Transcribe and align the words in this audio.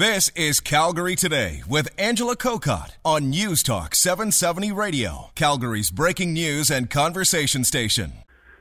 This 0.00 0.30
is 0.30 0.60
Calgary 0.60 1.14
Today 1.14 1.62
with 1.68 1.90
Angela 1.98 2.34
Kokott 2.34 2.92
on 3.04 3.28
News 3.28 3.62
Talk 3.62 3.94
770 3.94 4.72
Radio, 4.72 5.30
Calgary's 5.34 5.90
breaking 5.90 6.32
news 6.32 6.70
and 6.70 6.88
conversation 6.88 7.64
station. 7.64 8.14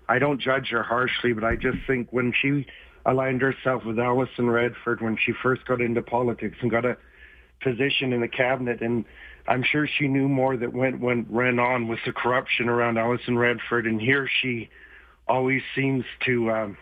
I 0.09 0.19
don't 0.19 0.41
judge 0.41 0.67
her 0.71 0.83
harshly, 0.83 1.31
but 1.31 1.45
I 1.45 1.55
just 1.55 1.77
think 1.87 2.11
when 2.11 2.33
she 2.41 2.67
aligned 3.05 3.41
herself 3.41 3.85
with 3.85 3.97
Alison 3.97 4.49
Redford 4.49 4.99
when 4.99 5.15
she 5.15 5.31
first 5.31 5.65
got 5.65 5.79
into 5.79 6.01
politics 6.01 6.57
and 6.59 6.69
got 6.69 6.83
a 6.83 6.97
position 7.61 8.11
in 8.11 8.19
the 8.19 8.27
cabinet, 8.27 8.81
and 8.81 9.05
I'm 9.47 9.63
sure 9.63 9.87
she 9.87 10.09
knew 10.09 10.27
more 10.27 10.57
that 10.57 10.73
went 10.73 10.99
went 10.99 11.27
ran 11.29 11.57
on 11.57 11.87
with 11.87 11.99
the 12.05 12.11
corruption 12.11 12.67
around 12.67 12.97
Alison 12.97 13.37
Redford, 13.37 13.87
and 13.87 14.01
here 14.01 14.29
she 14.41 14.69
always 15.25 15.61
seems 15.73 16.03
to. 16.25 16.51
Um, 16.51 16.77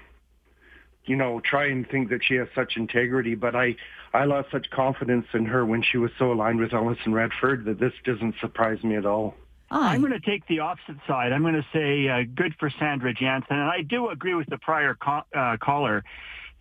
you 1.08 1.16
know, 1.16 1.40
try 1.40 1.68
and 1.68 1.88
think 1.90 2.10
that 2.10 2.24
she 2.24 2.36
has 2.36 2.48
such 2.54 2.78
integrity, 2.78 3.36
but 3.36 3.56
I, 3.56 3.76
I 4.14 4.26
lost 4.26 4.50
such 4.52 4.70
confidence 4.70 5.26
in 5.34 5.46
her 5.46 5.66
when 5.66 5.82
she 5.82 5.98
was 5.98 6.12
so 6.18 6.32
aligned 6.32 6.60
with 6.60 6.74
Alison 6.74 7.14
Redford 7.14 7.66
that 7.66 7.80
this 7.80 7.94
doesn't 8.04 8.36
surprise 8.40 8.84
me 8.84 8.96
at 8.96 9.06
all. 9.06 9.36
I'm 9.70 10.02
going 10.02 10.14
to 10.14 10.20
take 10.20 10.48
the 10.48 10.60
opposite 10.60 10.96
side. 11.08 11.34
I'm 11.34 11.42
going 11.42 11.56
to 11.56 11.66
say 11.74 12.08
uh, 12.08 12.24
good 12.34 12.56
for 12.58 12.70
Sandra 12.80 13.14
Jansen, 13.14 13.58
and 13.58 13.70
I 13.70 13.82
do 13.82 14.10
agree 14.10 14.34
with 14.34 14.48
the 14.48 14.58
prior 14.58 14.96
co- 14.96 15.24
uh, 15.36 15.58
caller. 15.58 16.04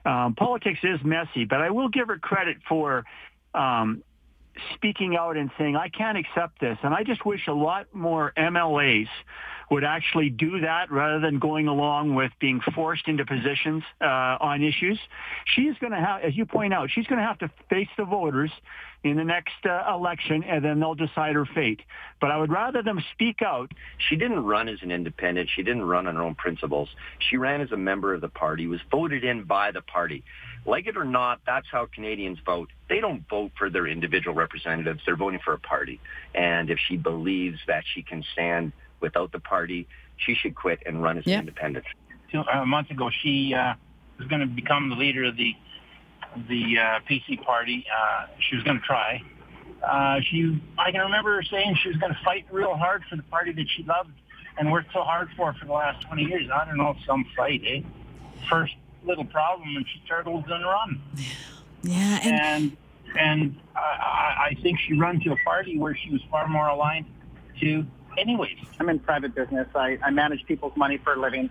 Um, 0.04 0.34
politics 0.34 0.80
is 0.82 1.00
messy, 1.04 1.44
but 1.44 1.60
I 1.60 1.70
will 1.70 1.88
give 1.88 2.08
her 2.08 2.18
credit 2.18 2.58
for 2.68 3.04
um, 3.54 4.02
speaking 4.74 5.16
out 5.16 5.36
and 5.36 5.50
saying, 5.58 5.76
I 5.76 5.88
can't 5.88 6.18
accept 6.18 6.60
this. 6.60 6.78
And 6.82 6.94
I 6.94 7.02
just 7.02 7.24
wish 7.24 7.46
a 7.46 7.52
lot 7.52 7.86
more 7.92 8.32
MLAs 8.36 9.08
would 9.70 9.84
actually 9.84 10.30
do 10.30 10.60
that 10.60 10.90
rather 10.90 11.20
than 11.20 11.38
going 11.38 11.66
along 11.66 12.14
with 12.14 12.30
being 12.40 12.60
forced 12.74 13.08
into 13.08 13.24
positions 13.24 13.82
uh, 14.00 14.38
on 14.40 14.62
issues. 14.62 14.98
She's 15.44 15.74
going 15.80 15.92
to 15.92 15.98
have, 15.98 16.22
as 16.22 16.36
you 16.36 16.46
point 16.46 16.72
out, 16.72 16.90
she's 16.90 17.06
going 17.06 17.18
to 17.18 17.26
have 17.26 17.38
to 17.38 17.50
face 17.68 17.88
the 17.96 18.04
voters 18.04 18.50
in 19.02 19.16
the 19.16 19.24
next 19.24 19.64
uh, 19.64 19.82
election, 19.92 20.42
and 20.44 20.64
then 20.64 20.80
they'll 20.80 20.94
decide 20.94 21.34
her 21.34 21.46
fate. 21.46 21.80
But 22.20 22.30
I 22.30 22.38
would 22.38 22.50
rather 22.50 22.82
them 22.82 23.02
speak 23.12 23.42
out. 23.42 23.70
She 24.08 24.16
didn't 24.16 24.44
run 24.44 24.68
as 24.68 24.78
an 24.82 24.90
independent. 24.90 25.50
She 25.54 25.62
didn't 25.62 25.84
run 25.84 26.06
on 26.06 26.16
her 26.16 26.22
own 26.22 26.34
principles. 26.34 26.88
She 27.18 27.36
ran 27.36 27.60
as 27.60 27.72
a 27.72 27.76
member 27.76 28.14
of 28.14 28.20
the 28.20 28.28
party, 28.28 28.66
was 28.66 28.80
voted 28.90 29.24
in 29.24 29.44
by 29.44 29.70
the 29.70 29.82
party. 29.82 30.24
Like 30.64 30.88
it 30.88 30.96
or 30.96 31.04
not, 31.04 31.40
that's 31.46 31.66
how 31.70 31.86
Canadians 31.86 32.38
vote. 32.44 32.70
They 32.88 33.00
don't 33.00 33.24
vote 33.28 33.52
for 33.56 33.70
their 33.70 33.86
individual 33.86 34.34
representatives. 34.34 35.00
They're 35.06 35.16
voting 35.16 35.40
for 35.44 35.52
a 35.52 35.58
party. 35.58 36.00
And 36.34 36.70
if 36.70 36.78
she 36.88 36.96
believes 36.96 37.58
that 37.68 37.84
she 37.94 38.02
can 38.02 38.24
stand 38.32 38.72
without 39.06 39.30
the 39.32 39.38
party, 39.40 39.86
she 40.16 40.34
should 40.34 40.54
quit 40.54 40.80
and 40.86 41.02
run 41.02 41.16
as 41.18 41.26
Yeah. 41.26 41.34
an 41.34 41.40
independent. 41.40 41.84
two 42.32 42.40
uh, 42.40 42.64
months 42.66 42.90
ago, 42.90 43.08
she 43.22 43.54
uh, 43.54 43.74
was 44.18 44.26
going 44.28 44.40
to 44.40 44.46
become 44.62 44.90
the 44.90 44.96
leader 44.96 45.24
of 45.24 45.36
the 45.36 45.54
the 46.48 46.64
uh, 46.78 47.00
PC 47.08 47.42
party. 47.42 47.86
Uh, 47.98 48.26
she 48.40 48.56
was 48.56 48.64
going 48.64 48.78
to 48.78 48.84
try. 48.84 49.22
Uh, 49.82 50.20
she, 50.28 50.60
I 50.76 50.90
can 50.92 51.00
remember 51.00 51.36
her 51.36 51.42
saying 51.42 51.76
she 51.82 51.88
was 51.88 51.96
going 51.98 52.12
to 52.12 52.18
fight 52.24 52.44
real 52.50 52.74
hard 52.74 53.04
for 53.08 53.16
the 53.16 53.22
party 53.34 53.52
that 53.52 53.66
she 53.74 53.84
loved 53.84 54.10
and 54.58 54.70
worked 54.70 54.92
so 54.92 55.00
hard 55.02 55.28
for 55.36 55.54
for 55.54 55.64
the 55.64 55.72
last 55.72 56.04
20 56.08 56.24
years. 56.24 56.50
I 56.52 56.64
don't 56.66 56.76
know, 56.76 56.94
some 57.06 57.24
fight, 57.36 57.62
eh? 57.66 57.80
First 58.50 58.74
little 59.04 59.24
problem, 59.24 59.76
and 59.76 59.86
she 59.88 59.98
turtles 60.08 60.44
and 60.48 60.64
run. 60.64 61.00
Yeah, 61.82 62.18
and 62.22 62.32
And 62.34 62.76
and 63.18 63.56
I, 63.76 63.80
I 63.80 64.46
I 64.50 64.54
think 64.62 64.80
she 64.80 64.92
run 64.98 65.20
to 65.20 65.32
a 65.32 65.36
party 65.44 65.78
where 65.78 65.94
she 65.94 66.10
was 66.10 66.20
far 66.30 66.48
more 66.48 66.66
aligned 66.66 67.06
to, 67.60 67.86
anyways. 68.18 68.58
I'm 68.78 68.88
in 68.88 68.98
private 68.98 69.34
business. 69.34 69.68
I, 69.74 69.98
I 70.02 70.10
manage 70.10 70.44
people's 70.46 70.76
money 70.76 70.98
for 70.98 71.14
a 71.14 71.20
living. 71.20 71.50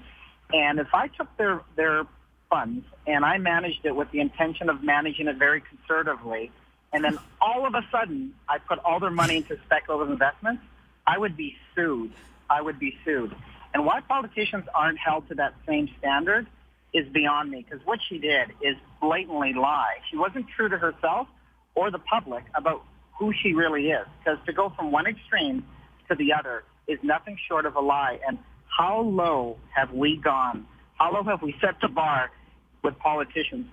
And 0.54 0.80
if 0.80 0.94
I 0.94 1.08
took 1.08 1.36
their, 1.38 1.62
their 1.76 2.06
funds 2.50 2.86
and 3.08 3.26
I 3.26 3.38
managed 3.38 3.86
it 3.86 3.96
with 3.96 4.12
the 4.12 4.20
intention 4.20 4.70
of 4.70 4.84
managing 4.84 5.28
it 5.28 5.38
very 5.38 5.62
conservatively, 5.62 6.52
and 6.94 7.04
then 7.04 7.18
all 7.42 7.66
of 7.66 7.74
a 7.76 7.86
sudden 7.92 8.34
I 8.48 8.60
put 8.60 8.80
all 8.80 9.00
their 9.00 9.10
money 9.10 9.38
into 9.38 9.58
speculative 9.66 10.12
investments, 10.12 10.64
I 11.06 11.18
would 11.18 11.36
be 11.36 11.58
sued. 11.76 12.12
I 12.50 12.62
would 12.62 12.80
be 12.80 12.98
sued. 13.04 13.36
And 13.74 13.86
why 13.86 14.02
politicians 14.02 14.66
aren't 14.74 15.00
held 15.00 15.28
to 15.30 15.36
that 15.36 15.54
same 15.68 15.90
standard 16.00 16.48
is 16.94 17.08
beyond 17.10 17.52
me 17.52 17.66
because 17.68 17.86
what 17.86 18.00
she 18.08 18.18
did 18.18 18.52
is 18.62 18.78
blatantly 19.02 19.54
lie. 19.54 19.98
She 20.10 20.16
wasn't 20.16 20.48
true 20.56 20.70
to 20.70 20.78
herself 20.78 21.28
or 21.76 21.92
the 21.92 22.00
public 22.00 22.46
about 22.56 22.84
who 23.20 23.34
she 23.34 23.54
really 23.54 23.90
is 23.90 24.08
because 24.20 24.38
to 24.46 24.54
go 24.54 24.70
from 24.70 24.92
one 24.92 25.08
extreme 25.08 25.66
to 26.10 26.16
the 26.16 26.34
other 26.34 26.64
is 26.88 27.00
nothing 27.04 27.38
short 27.48 27.66
of 27.66 27.76
a 27.76 27.82
lie. 27.82 28.20
And 28.28 28.38
how 28.78 29.02
low 29.02 29.58
have 29.76 29.92
we 29.92 30.18
gone? 30.18 30.66
How 30.96 31.14
low 31.14 31.24
have 31.24 31.42
we 31.42 31.56
set 31.62 31.76
the 31.82 31.88
bar 31.88 32.32
with 32.84 32.98
politicians 33.00 33.68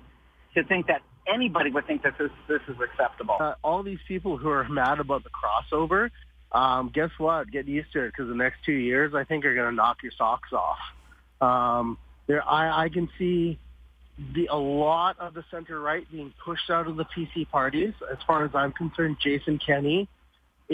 to 0.54 0.65
think 0.65 0.87
that 0.87 1.03
anybody 1.32 1.70
would 1.70 1.87
think 1.87 2.03
that 2.03 2.19
this, 2.19 2.31
this 2.48 2.60
is 2.69 2.76
acceptable? 2.81 3.37
uh, 3.41 3.54
all 3.62 3.82
these 3.82 4.00
people 4.09 4.37
who 4.37 4.48
are 4.48 4.69
mad 4.69 5.00
about 5.00 5.22
the 5.25 5.31
crossover, 5.31 6.10
um, 6.53 6.91
guess 6.93 7.10
what? 7.19 7.50
Get 7.50 7.66
used 7.66 7.93
to 7.93 8.04
it 8.04 8.09
because 8.09 8.28
the 8.28 8.34
next 8.34 8.59
two 8.64 8.72
years, 8.72 9.14
I 9.14 9.25
think, 9.25 9.44
are 9.44 9.54
going 9.54 9.70
to 9.70 9.75
knock 9.75 10.03
your 10.03 10.12
socks 10.16 10.50
off. 10.53 10.78
Um, 11.41 11.99
there, 12.26 12.47
I, 12.47 12.84
I 12.84 12.88
can 12.88 13.09
see 13.19 13.59
the 14.34 14.49
a 14.49 14.56
lot 14.56 15.19
of 15.19 15.34
the 15.34 15.44
center 15.50 15.81
right 15.81 16.06
being 16.10 16.32
pushed 16.44 16.70
out 16.70 16.87
of 16.87 16.97
the 16.97 17.04
PC 17.04 17.49
parties. 17.49 17.94
As 18.10 18.19
far 18.26 18.44
as 18.44 18.50
I'm 18.54 18.72
concerned, 18.72 19.16
Jason 19.20 19.59
Kenney 19.64 20.09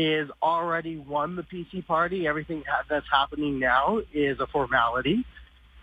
is 0.01 0.31
already 0.41 0.97
won 0.97 1.35
the 1.35 1.43
PC 1.43 1.85
party. 1.85 2.29
Everything 2.29 2.63
that's 2.89 3.11
happening 3.11 3.59
now 3.59 4.01
is 4.15 4.39
a 4.39 4.47
formality. 4.47 5.25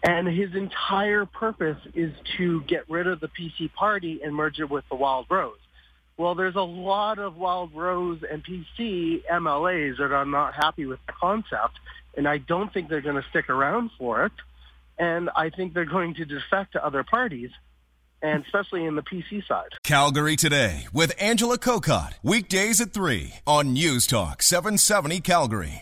And 0.03 0.25
his 0.25 0.55
entire 0.55 1.25
purpose 1.25 1.79
is 1.93 2.13
to 2.37 2.61
get 2.61 2.89
rid 2.89 3.07
of 3.07 3.19
the 3.19 3.27
PC 3.27 3.73
party 3.73 4.21
and 4.23 4.33
merge 4.33 4.59
it 4.61 4.69
with 4.69 4.85
the 4.87 4.95
Wild 4.95 5.25
Rose. 5.29 5.57
Well, 6.15 6.33
there's 6.33 6.55
a 6.55 6.61
lot 6.61 7.19
of 7.19 7.35
Wild 7.35 7.75
Rose 7.75 8.23
and 8.23 8.41
PC 8.41 9.23
MLAs 9.29 9.97
that 9.97 10.13
are 10.13 10.25
not 10.25 10.53
happy 10.53 10.85
with 10.85 10.99
the 11.07 11.11
concept, 11.11 11.77
and 12.15 12.25
I 12.25 12.37
don't 12.37 12.73
think 12.73 12.87
they're 12.87 13.01
going 13.01 13.21
to 13.21 13.29
stick 13.31 13.49
around 13.49 13.91
for 13.97 14.25
it. 14.25 14.31
And 14.97 15.29
I 15.35 15.49
think 15.49 15.73
they're 15.73 15.83
going 15.83 16.13
to 16.13 16.23
defect 16.23 16.71
to 16.71 16.85
other 16.85 17.03
parties, 17.03 17.49
and 18.25 18.43
especially 18.43 18.85
in 18.85 18.95
the 18.95 19.03
PC 19.03 19.45
side. 19.47 19.69
Calgary 19.83 20.35
Today 20.35 20.87
with 20.93 21.13
Angela 21.19 21.57
Kokott, 21.57 22.13
weekdays 22.23 22.81
at 22.81 22.91
3 22.91 23.33
on 23.45 23.73
News 23.73 24.07
Talk 24.07 24.41
770 24.41 25.21
Calgary. 25.21 25.73